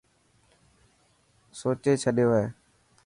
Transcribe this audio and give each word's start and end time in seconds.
سوچي 1.59 1.91
ڇڏيو 2.01 2.29
هي. 2.37 2.45